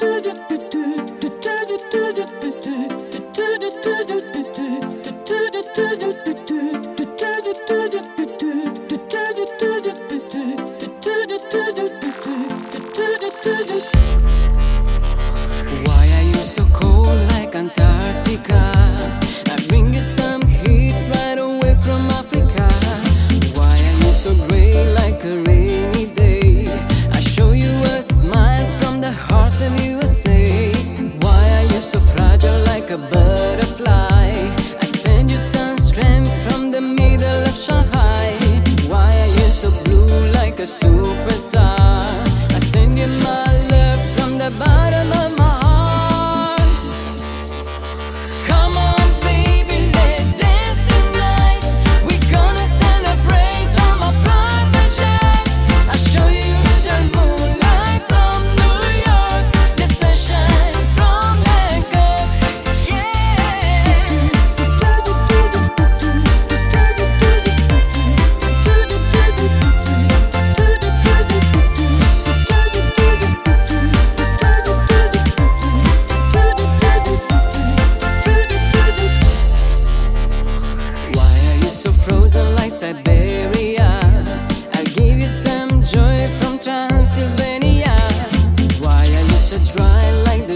[0.00, 0.49] do do
[40.60, 41.09] que sua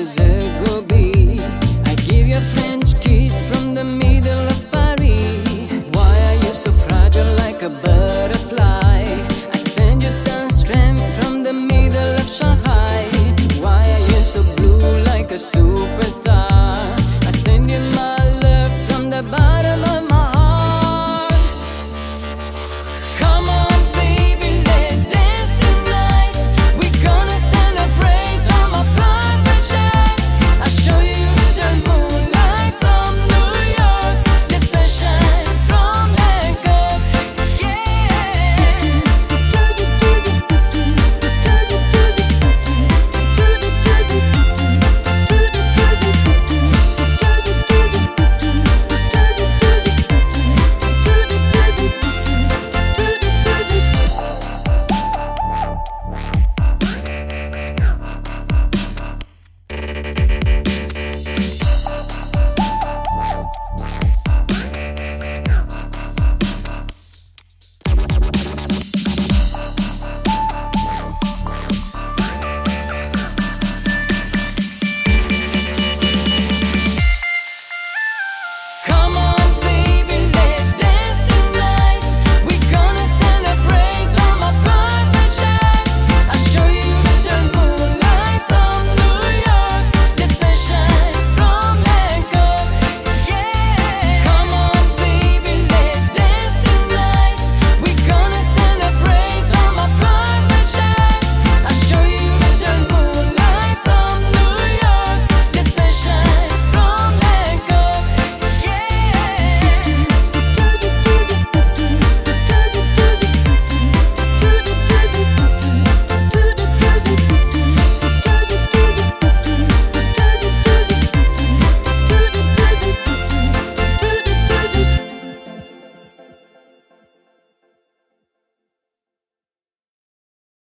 [0.04, 0.43] is it?